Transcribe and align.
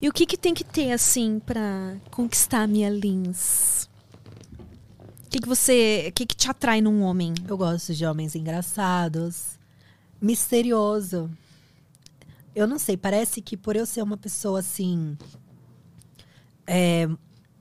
E 0.00 0.08
o 0.08 0.12
que, 0.12 0.24
que 0.24 0.36
tem 0.36 0.54
que 0.54 0.64
ter, 0.64 0.92
assim, 0.92 1.38
pra 1.40 1.96
conquistar 2.10 2.62
a 2.62 2.66
minha 2.66 2.88
Lins? 2.88 3.88
O 5.26 5.30
que, 5.30 5.40
que 5.40 5.48
você. 5.48 6.06
O 6.08 6.12
que, 6.12 6.26
que 6.26 6.34
te 6.34 6.50
atrai 6.50 6.80
num 6.80 7.02
homem? 7.02 7.34
Eu 7.46 7.56
gosto 7.56 7.94
de 7.94 8.04
homens 8.06 8.34
engraçados, 8.34 9.58
misterioso. 10.20 11.30
Eu 12.54 12.66
não 12.66 12.78
sei, 12.78 12.96
parece 12.96 13.40
que 13.40 13.56
por 13.56 13.76
eu 13.76 13.86
ser 13.86 14.02
uma 14.02 14.16
pessoa 14.16 14.60
assim. 14.60 15.16
é, 16.66 17.08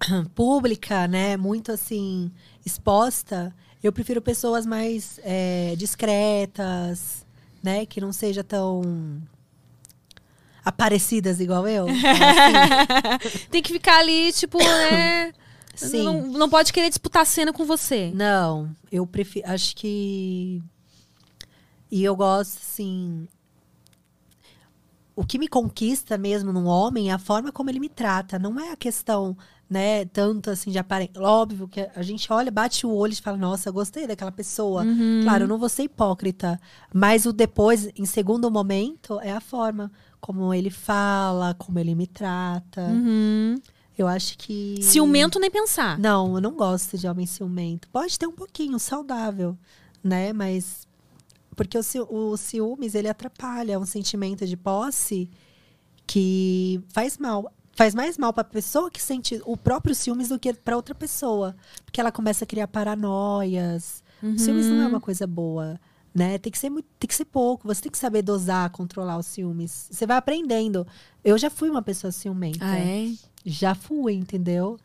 pública, 0.34 1.08
né? 1.08 1.36
Muito 1.36 1.72
assim, 1.72 2.30
exposta, 2.64 3.54
eu 3.82 3.92
prefiro 3.92 4.20
pessoas 4.22 4.66
mais 4.66 5.18
é, 5.22 5.74
discretas, 5.76 7.26
né? 7.62 7.86
Que 7.86 8.00
não 8.00 8.12
seja 8.12 8.44
tão 8.44 9.20
aparecidas 10.68 11.40
igual 11.40 11.66
eu. 11.66 11.86
assim. 11.88 13.38
tem 13.50 13.62
que 13.62 13.72
ficar 13.72 13.98
ali, 14.00 14.32
tipo, 14.32 14.58
né? 14.58 15.32
Sim. 15.74 16.02
Não, 16.04 16.26
não 16.26 16.50
pode 16.50 16.72
querer 16.72 16.88
disputar 16.88 17.22
a 17.22 17.24
cena 17.24 17.52
com 17.52 17.64
você. 17.64 18.10
Não, 18.14 18.68
eu 18.90 19.06
prefiro. 19.06 19.48
Acho 19.48 19.74
que. 19.76 20.60
E 21.90 22.04
eu 22.04 22.14
gosto, 22.14 22.58
assim. 22.58 23.28
O 25.18 25.26
que 25.26 25.36
me 25.36 25.48
conquista 25.48 26.16
mesmo 26.16 26.52
num 26.52 26.66
homem 26.66 27.10
é 27.10 27.12
a 27.12 27.18
forma 27.18 27.50
como 27.50 27.68
ele 27.68 27.80
me 27.80 27.88
trata. 27.88 28.38
Não 28.38 28.60
é 28.60 28.70
a 28.70 28.76
questão, 28.76 29.36
né, 29.68 30.04
tanto 30.04 30.48
assim 30.48 30.70
de 30.70 30.78
aparência. 30.78 31.20
Óbvio 31.20 31.66
que 31.66 31.80
a 31.92 32.02
gente 32.02 32.32
olha, 32.32 32.52
bate 32.52 32.86
o 32.86 32.94
olho 32.94 33.12
e 33.12 33.16
fala, 33.16 33.36
nossa, 33.36 33.68
eu 33.68 33.72
gostei 33.72 34.06
daquela 34.06 34.30
pessoa. 34.30 34.84
Uhum. 34.84 35.22
Claro, 35.24 35.42
eu 35.42 35.48
não 35.48 35.58
vou 35.58 35.68
ser 35.68 35.82
hipócrita. 35.82 36.60
Mas 36.94 37.26
o 37.26 37.32
depois, 37.32 37.90
em 37.96 38.06
segundo 38.06 38.48
momento, 38.48 39.18
é 39.20 39.32
a 39.32 39.40
forma 39.40 39.90
como 40.20 40.54
ele 40.54 40.70
fala, 40.70 41.52
como 41.54 41.80
ele 41.80 41.96
me 41.96 42.06
trata. 42.06 42.82
Uhum. 42.82 43.56
Eu 43.98 44.06
acho 44.06 44.38
que. 44.38 44.78
Ciumento 44.80 45.40
nem 45.40 45.50
pensar. 45.50 45.98
Não, 45.98 46.36
eu 46.36 46.40
não 46.40 46.52
gosto 46.52 46.96
de 46.96 47.08
homem 47.08 47.26
ciumento. 47.26 47.88
Pode 47.88 48.16
ter 48.16 48.28
um 48.28 48.36
pouquinho, 48.36 48.78
saudável, 48.78 49.58
né? 50.00 50.32
Mas. 50.32 50.86
Porque 51.58 51.76
o, 51.76 51.82
ci- 51.82 52.00
o 52.08 52.36
ciúmes, 52.36 52.94
ele 52.94 53.08
atrapalha. 53.08 53.72
É 53.72 53.78
um 53.78 53.84
sentimento 53.84 54.46
de 54.46 54.56
posse 54.56 55.28
que 56.06 56.80
faz 56.88 57.18
mal. 57.18 57.52
Faz 57.72 57.94
mais 57.94 58.16
mal 58.18 58.32
pra 58.32 58.42
pessoa 58.42 58.90
que 58.90 59.00
sente 59.00 59.40
o 59.44 59.56
próprio 59.56 59.94
ciúmes 59.94 60.28
do 60.28 60.38
que 60.38 60.52
pra 60.54 60.74
outra 60.76 60.94
pessoa. 60.94 61.54
Porque 61.84 62.00
ela 62.00 62.10
começa 62.10 62.44
a 62.44 62.46
criar 62.46 62.66
paranoias. 62.68 64.02
O 64.22 64.38
ciúmes 64.38 64.66
não 64.66 64.80
é 64.80 64.84
Uhum. 64.84 64.88
uma 64.88 65.00
coisa 65.00 65.26
boa. 65.26 65.78
Né? 66.14 66.38
Tem 66.38 66.50
que 66.50 66.58
ser 66.58 66.70
muito, 66.70 66.86
tem 66.98 67.06
que 67.06 67.14
ser 67.14 67.26
pouco. 67.26 67.68
Você 67.68 67.82
tem 67.82 67.92
que 67.92 67.98
saber 67.98 68.22
dosar, 68.22 68.70
controlar 68.70 69.16
os 69.18 69.26
ciúmes. 69.26 69.88
Você 69.92 70.06
vai 70.06 70.16
aprendendo. 70.16 70.84
Eu 71.22 71.38
já 71.38 71.50
fui 71.50 71.70
uma 71.70 71.82
pessoa 71.82 72.10
ciumenta 72.10 72.64
Ah, 72.64 72.78
é? 72.78 73.12
já 73.44 73.74
fui, 73.74 74.14
entendeu? 74.14 74.76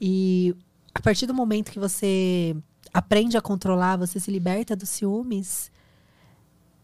E 0.00 0.54
a 0.92 1.00
partir 1.00 1.26
do 1.26 1.34
momento 1.34 1.70
que 1.70 1.78
você 1.78 2.56
aprende 2.92 3.36
a 3.36 3.40
controlar, 3.40 3.96
você 3.96 4.18
se 4.18 4.30
liberta 4.32 4.74
dos 4.74 4.88
ciúmes, 4.88 5.70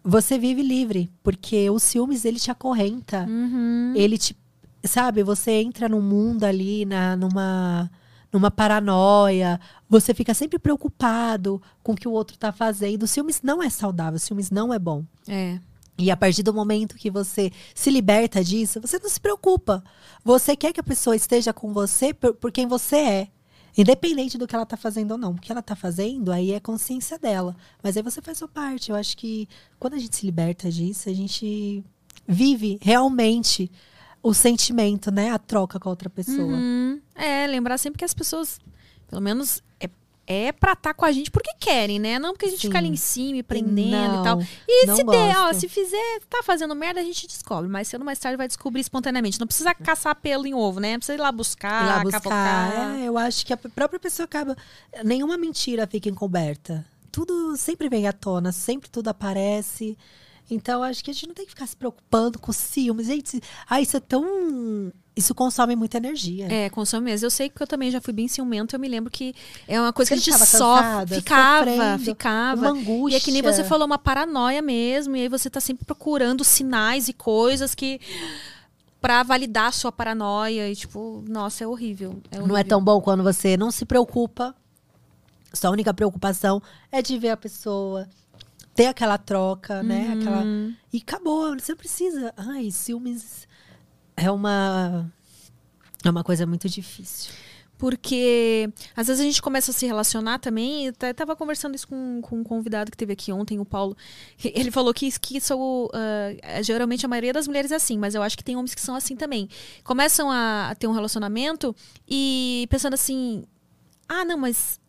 você 0.08 0.38
vive 0.38 0.62
livre, 0.62 1.10
porque 1.22 1.68
o 1.68 1.78
ciúmes 1.80 2.24
ele 2.24 2.38
te 2.38 2.50
acorrenta, 2.50 3.26
Uhum. 3.28 3.92
ele 3.96 4.16
te, 4.16 4.36
sabe, 4.84 5.22
você 5.24 5.50
entra 5.50 5.88
num 5.88 6.00
mundo 6.00 6.44
ali 6.44 6.84
na 6.84 7.16
numa 7.16 7.90
numa 8.32 8.50
paranoia, 8.50 9.58
você 9.88 10.12
fica 10.12 10.34
sempre 10.34 10.58
preocupado 10.58 11.60
com 11.82 11.92
o 11.92 11.96
que 11.96 12.06
o 12.08 12.10
outro 12.12 12.36
tá 12.36 12.52
fazendo. 12.52 13.04
O 13.04 13.06
ciúmes 13.06 13.40
não 13.42 13.62
é 13.62 13.70
saudável, 13.70 14.16
o 14.16 14.20
ciúmes 14.20 14.50
não 14.50 14.74
é 14.74 14.78
bom. 14.78 15.04
É. 15.26 15.58
E 15.96 16.10
a 16.10 16.16
partir 16.16 16.42
do 16.42 16.52
momento 16.52 16.96
que 16.96 17.10
você 17.10 17.50
se 17.74 17.90
liberta 17.90 18.44
disso, 18.44 18.80
você 18.80 18.98
não 18.98 19.08
se 19.08 19.18
preocupa. 19.18 19.82
Você 20.22 20.54
quer 20.54 20.72
que 20.72 20.80
a 20.80 20.84
pessoa 20.84 21.16
esteja 21.16 21.52
com 21.54 21.72
você 21.72 22.12
por, 22.12 22.34
por 22.34 22.52
quem 22.52 22.66
você 22.66 22.96
é. 22.96 23.28
Independente 23.76 24.38
do 24.38 24.46
que 24.46 24.54
ela 24.54 24.64
tá 24.64 24.76
fazendo 24.76 25.12
ou 25.12 25.18
não. 25.18 25.32
O 25.32 25.38
que 25.38 25.52
ela 25.52 25.62
tá 25.62 25.76
fazendo, 25.76 26.32
aí 26.32 26.52
é 26.52 26.60
consciência 26.60 27.18
dela. 27.18 27.54
Mas 27.82 27.96
aí 27.96 28.02
você 28.02 28.22
faz 28.22 28.38
sua 28.38 28.48
parte. 28.48 28.90
Eu 28.90 28.96
acho 28.96 29.16
que 29.16 29.48
quando 29.78 29.94
a 29.94 29.98
gente 29.98 30.16
se 30.16 30.24
liberta 30.24 30.70
disso, 30.70 31.08
a 31.08 31.12
gente 31.12 31.84
vive 32.26 32.78
realmente 32.80 33.70
o 34.22 34.32
sentimento, 34.32 35.10
né? 35.10 35.30
A 35.30 35.38
troca 35.38 35.78
com 35.78 35.88
a 35.88 35.92
outra 35.92 36.08
pessoa. 36.08 36.54
Uhum. 36.54 37.00
É, 37.14 37.46
lembrar 37.46 37.78
sempre 37.78 37.98
que 37.98 38.04
as 38.04 38.14
pessoas, 38.14 38.58
pelo 39.08 39.20
menos, 39.20 39.62
é, 39.78 39.88
é 40.26 40.52
pra 40.52 40.72
estar 40.72 40.92
com 40.94 41.04
a 41.04 41.12
gente 41.12 41.30
porque 41.30 41.52
querem, 41.60 41.98
né? 41.98 42.18
Não 42.18 42.32
porque 42.32 42.46
a 42.46 42.48
gente 42.48 42.60
Sim. 42.60 42.68
fica 42.68 42.78
ali 42.78 42.88
em 42.88 42.96
cima 42.96 43.38
e 43.38 43.42
prendendo 43.42 44.14
Não, 44.14 44.20
e 44.20 44.24
tal. 44.24 44.42
E 44.68 44.86
se 44.94 45.04
der, 45.04 45.36
ó, 45.36 45.46
gosto. 45.46 45.60
se 45.60 45.68
fizer, 45.68 46.20
tá 46.28 46.42
fazendo 46.42 46.74
merda, 46.74 47.00
a 47.00 47.04
gente 47.04 47.26
descobre. 47.26 47.68
Mas 47.68 47.88
cedo 47.88 48.00
ou 48.00 48.04
mais 48.06 48.18
tarde 48.18 48.36
vai 48.36 48.48
descobrir 48.48 48.80
espontaneamente. 48.80 49.38
Não 49.38 49.46
precisa 49.46 49.74
caçar 49.74 50.16
pelo 50.16 50.46
em 50.46 50.54
ovo, 50.54 50.80
né? 50.80 50.92
Não 50.92 50.98
precisa 50.98 51.14
ir 51.14 51.20
lá 51.20 51.30
buscar, 51.30 51.84
ir 51.84 51.86
lá 51.86 52.02
buscar. 52.02 52.20
cavocar. 52.20 52.96
É, 52.98 53.04
eu 53.04 53.16
acho 53.16 53.46
que 53.46 53.52
a 53.52 53.56
própria 53.56 54.00
pessoa 54.00 54.24
acaba. 54.24 54.56
Nenhuma 55.04 55.36
mentira 55.36 55.86
fica 55.86 56.08
encoberta. 56.08 56.84
Tudo 57.12 57.56
sempre 57.56 57.88
vem 57.88 58.06
à 58.06 58.12
tona, 58.12 58.52
sempre 58.52 58.90
tudo 58.90 59.08
aparece. 59.08 59.96
Então, 60.50 60.82
acho 60.82 61.02
que 61.02 61.10
a 61.10 61.14
gente 61.14 61.26
não 61.26 61.34
tem 61.34 61.44
que 61.44 61.50
ficar 61.50 61.66
se 61.66 61.76
preocupando 61.76 62.38
com 62.38 62.52
ciúmes. 62.52 63.06
Gente, 63.06 63.40
ah, 63.68 63.80
isso 63.80 63.96
é 63.96 64.00
tão. 64.00 64.92
Isso 65.16 65.34
consome 65.34 65.74
muita 65.74 65.96
energia. 65.96 66.46
É, 66.52 66.68
consome 66.68 67.06
mesmo. 67.06 67.24
Eu 67.24 67.30
sei 67.30 67.48
que 67.48 67.62
eu 67.62 67.66
também 67.66 67.90
já 67.90 68.02
fui 68.02 68.12
bem 68.12 68.28
ciumento. 68.28 68.76
Eu 68.76 68.80
me 68.80 68.86
lembro 68.86 69.10
que 69.10 69.34
é 69.66 69.80
uma 69.80 69.90
coisa 69.90 70.10
Você 70.10 70.14
que 70.14 70.20
a 70.30 70.32
gente 70.32 70.32
ficava 70.34 70.44
sofre. 70.46 70.82
cansada, 70.84 71.14
Ficava, 71.16 71.70
sofrendo, 71.70 72.04
ficava. 72.04 72.60
Uma 72.60 72.70
angústia. 72.78 73.16
E 73.16 73.18
é 73.18 73.20
que 73.20 73.30
nem 73.32 73.40
você 73.40 73.64
falou, 73.64 73.86
uma 73.86 73.96
paranoia 73.96 74.60
mesmo. 74.60 75.16
E 75.16 75.22
aí 75.22 75.28
você 75.28 75.48
tá 75.48 75.58
sempre 75.58 75.86
procurando 75.86 76.44
sinais 76.44 77.08
e 77.08 77.14
coisas 77.14 77.74
que. 77.74 77.98
Pra 79.00 79.22
validar 79.22 79.68
a 79.68 79.72
sua 79.72 79.90
paranoia. 79.90 80.70
E 80.70 80.76
tipo, 80.76 81.24
nossa, 81.26 81.64
é 81.64 81.66
horrível. 81.66 82.20
é 82.30 82.36
Não 82.36 82.48
é 82.48 82.50
horrível. 82.52 82.64
tão 82.68 82.84
bom 82.84 83.00
quando 83.00 83.22
você 83.22 83.56
não 83.56 83.70
se 83.70 83.86
preocupa. 83.86 84.54
Sua 85.54 85.70
única 85.70 85.94
preocupação 85.94 86.62
é 86.92 87.00
de 87.00 87.16
ver 87.18 87.30
a 87.30 87.36
pessoa, 87.38 88.06
ter 88.74 88.84
aquela 88.86 89.16
troca, 89.16 89.82
né? 89.82 90.12
Aquela... 90.12 90.42
Uhum. 90.42 90.74
E 90.92 90.98
acabou, 90.98 91.58
você 91.58 91.74
precisa. 91.74 92.34
Ai, 92.36 92.70
ciúmes 92.70 93.48
é 94.16 94.30
uma. 94.30 95.10
É 96.04 96.10
uma 96.10 96.24
coisa 96.24 96.46
muito 96.46 96.68
difícil. 96.68 97.32
Porque 97.78 98.70
às 98.96 99.06
vezes 99.06 99.20
a 99.20 99.24
gente 99.24 99.42
começa 99.42 99.70
a 99.70 99.74
se 99.74 99.84
relacionar 99.86 100.38
também. 100.38 100.86
Eu 100.86 101.14
tava 101.14 101.36
conversando 101.36 101.74
isso 101.74 101.86
com, 101.86 102.20
com 102.22 102.40
um 102.40 102.44
convidado 102.44 102.90
que 102.90 102.96
teve 102.96 103.12
aqui 103.12 103.30
ontem, 103.30 103.58
o 103.60 103.66
Paulo. 103.66 103.94
Ele 104.42 104.70
falou 104.70 104.94
que, 104.94 105.10
que 105.18 105.36
isso, 105.36 105.90
ah, 105.92 106.62
geralmente 106.62 107.04
a 107.04 107.08
maioria 107.08 107.34
das 107.34 107.46
mulheres 107.46 107.70
é 107.70 107.74
assim, 107.74 107.98
mas 107.98 108.14
eu 108.14 108.22
acho 108.22 108.36
que 108.36 108.44
tem 108.44 108.56
homens 108.56 108.74
que 108.74 108.80
são 108.80 108.94
assim 108.94 109.14
também. 109.14 109.48
Começam 109.84 110.30
a, 110.30 110.70
a 110.70 110.74
ter 110.74 110.86
um 110.86 110.92
relacionamento 110.92 111.76
e 112.08 112.66
pensando 112.70 112.94
assim: 112.94 113.44
ah, 114.08 114.24
não, 114.24 114.38
mas 114.38 114.80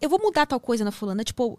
eu 0.00 0.08
vou 0.08 0.18
mudar 0.18 0.46
tal 0.46 0.60
coisa 0.60 0.84
na 0.84 0.90
fulana. 0.92 1.22
Tipo, 1.24 1.58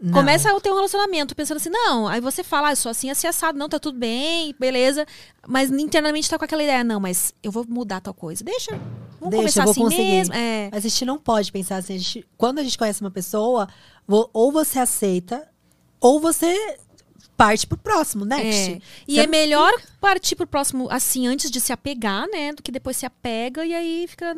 Não. 0.00 0.12
Começa 0.12 0.54
a 0.54 0.60
ter 0.60 0.70
um 0.70 0.74
relacionamento 0.74 1.34
pensando 1.34 1.56
assim, 1.56 1.70
não, 1.70 2.06
aí 2.06 2.20
você 2.20 2.44
fala, 2.44 2.68
ah, 2.68 2.72
eu 2.72 2.76
sou 2.76 2.90
assim, 2.90 3.08
assim, 3.08 3.26
assado, 3.26 3.58
não, 3.58 3.66
tá 3.66 3.78
tudo 3.78 3.98
bem, 3.98 4.54
beleza. 4.58 5.06
Mas 5.48 5.70
internamente 5.70 6.28
tá 6.28 6.38
com 6.38 6.44
aquela 6.44 6.62
ideia, 6.62 6.84
não, 6.84 7.00
mas 7.00 7.32
eu 7.42 7.50
vou 7.50 7.64
mudar 7.66 8.00
tal 8.02 8.12
coisa. 8.12 8.44
Deixa, 8.44 8.72
vamos 9.18 9.30
Deixa, 9.30 9.36
começar 9.36 9.60
eu 9.62 9.64
vou 9.64 9.70
assim 9.72 9.80
conseguir. 9.80 10.02
mesmo. 10.02 10.34
É. 10.34 10.68
Mas 10.70 10.84
a 10.84 10.88
gente 10.88 11.04
não 11.06 11.16
pode 11.18 11.50
pensar 11.50 11.76
assim. 11.76 11.94
a 11.94 11.98
gente- 11.98 12.26
quando 12.36 12.58
a 12.58 12.62
gente 12.62 12.76
conhece 12.76 13.00
uma 13.00 13.10
pessoa, 13.10 13.68
ou 14.06 14.52
você 14.52 14.78
aceita, 14.78 15.48
ou 15.98 16.20
você 16.20 16.76
parte 17.34 17.66
pro 17.66 17.78
próximo, 17.78 18.24
next. 18.26 18.72
É. 18.72 18.80
E 19.08 19.14
Você 19.14 19.20
é 19.20 19.26
melhor 19.26 19.72
partir 20.00 20.36
pro 20.36 20.46
próximo 20.46 20.88
assim 20.90 21.26
antes 21.26 21.50
de 21.50 21.58
se 21.60 21.72
apegar, 21.72 22.26
né? 22.30 22.52
Do 22.52 22.62
que 22.62 22.70
depois 22.72 22.96
se 22.98 23.06
apega 23.06 23.64
e 23.64 23.74
aí 23.74 24.06
fica 24.08 24.34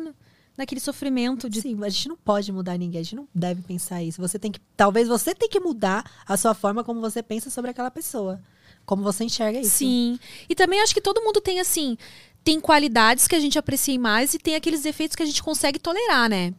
naquele 0.59 0.81
sofrimento 0.81 1.49
de. 1.49 1.61
Sim, 1.61 1.77
a 1.83 1.89
gente 1.89 2.09
não 2.09 2.17
pode 2.17 2.51
mudar 2.51 2.77
ninguém, 2.77 2.99
a 2.99 3.03
gente 3.03 3.15
não 3.15 3.27
deve 3.33 3.61
pensar 3.61 4.03
isso. 4.03 4.21
Você 4.21 4.37
tem 4.37 4.51
que, 4.51 4.59
talvez 4.75 5.07
você 5.07 5.33
tem 5.33 5.49
que 5.49 5.59
mudar 5.59 6.03
a 6.27 6.37
sua 6.37 6.53
forma 6.53 6.83
como 6.83 7.01
você 7.01 7.23
pensa 7.23 7.49
sobre 7.49 7.71
aquela 7.71 7.89
pessoa, 7.89 8.41
como 8.85 9.01
você 9.01 9.23
enxerga 9.23 9.59
isso. 9.59 9.77
Sim. 9.77 10.19
E 10.47 10.53
também 10.53 10.81
acho 10.81 10.93
que 10.93 11.01
todo 11.01 11.23
mundo 11.23 11.41
tem 11.41 11.59
assim. 11.59 11.97
Tem 12.43 12.59
qualidades 12.59 13.27
que 13.27 13.35
a 13.35 13.39
gente 13.39 13.57
aprecia 13.57 13.99
mais 13.99 14.33
e 14.33 14.39
tem 14.39 14.55
aqueles 14.55 14.81
defeitos 14.81 15.15
que 15.15 15.23
a 15.23 15.25
gente 15.25 15.41
consegue 15.41 15.79
tolerar, 15.79 16.29
né? 16.29 16.53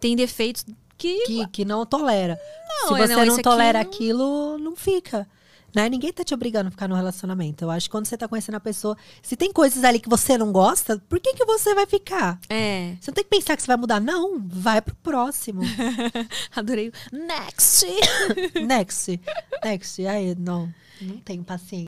Tem 0.00 0.14
defeitos 0.14 0.64
que. 0.98 1.24
Que, 1.24 1.46
que 1.48 1.64
não 1.64 1.86
tolera. 1.86 2.38
Não, 2.68 2.88
Se 2.88 3.02
é, 3.02 3.06
você 3.06 3.16
não, 3.16 3.24
não, 3.26 3.42
tolera 3.42 3.82
não- 3.82 3.88
aquilo, 3.88 4.58
não 4.58 4.76
fica. 4.76 5.26
Né? 5.74 5.88
Ninguém 5.88 6.12
tá 6.12 6.24
te 6.24 6.32
obrigando 6.32 6.68
a 6.68 6.70
ficar 6.70 6.88
no 6.88 6.94
relacionamento. 6.94 7.62
Eu 7.62 7.70
acho 7.70 7.86
que 7.88 7.90
quando 7.90 8.06
você 8.06 8.16
tá 8.16 8.26
conhecendo 8.26 8.54
a 8.54 8.60
pessoa, 8.60 8.96
se 9.22 9.36
tem 9.36 9.52
coisas 9.52 9.84
ali 9.84 10.00
que 10.00 10.08
você 10.08 10.38
não 10.38 10.50
gosta, 10.50 11.00
por 11.08 11.20
que, 11.20 11.34
que 11.34 11.44
você 11.44 11.74
vai 11.74 11.86
ficar? 11.86 12.40
É. 12.48 12.96
Você 13.00 13.10
não 13.10 13.14
tem 13.14 13.24
que 13.24 13.30
pensar 13.30 13.54
que 13.54 13.62
você 13.62 13.66
vai 13.66 13.76
mudar. 13.76 14.00
Não, 14.00 14.42
vai 14.46 14.80
pro 14.80 14.94
próximo. 14.96 15.60
Adorei. 16.56 16.90
Next! 17.12 17.86
Next. 18.66 19.20
Next. 19.62 20.06
Aí, 20.06 20.34
não. 20.34 20.72
Não 21.00 21.18
tenho 21.18 21.44
paciência. 21.44 21.76